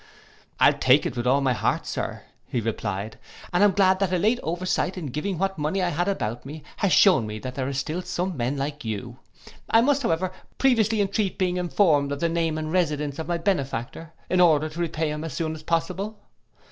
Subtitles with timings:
[0.59, 4.17] 'I take it with all my heart, Sir,' replied he, 'and am glad that a
[4.17, 7.67] late oversight in giving what money I had about me, has shewn me that there
[7.67, 9.19] are still some men like you.
[9.69, 14.11] I must, however, previously entreat being informed of the name and residence of my benefactor,
[14.27, 16.19] in order to repay him as soon as possible.